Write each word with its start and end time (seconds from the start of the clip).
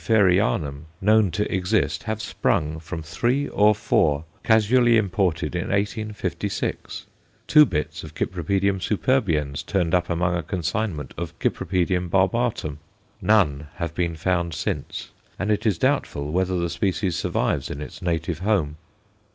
Fairieanum_ 0.03 0.85
known 0.99 1.29
to 1.29 1.53
exist 1.53 2.01
have 2.05 2.23
sprung 2.23 2.79
from 2.79 3.03
three 3.03 3.47
or 3.49 3.75
four 3.75 4.25
casually 4.43 4.97
imported 4.97 5.53
in 5.55 5.69
1856. 5.69 7.05
Two 7.45 7.67
bits 7.67 8.03
of 8.03 8.15
Cyp. 8.15 8.31
superbiens 8.31 9.63
turned 9.63 9.93
up 9.93 10.09
among 10.09 10.35
a 10.35 10.41
consignment 10.41 11.13
of 11.19 11.37
Cyp. 11.37 12.09
barbatum; 12.09 12.79
none 13.21 13.67
have 13.75 13.93
been 13.93 14.15
found 14.15 14.55
since, 14.55 15.11
and 15.37 15.51
it 15.51 15.67
is 15.67 15.77
doubtful 15.77 16.31
whether 16.31 16.57
the 16.57 16.71
species 16.71 17.15
survives 17.15 17.69
in 17.69 17.79
its 17.79 18.01
native 18.01 18.39
home. 18.39 18.77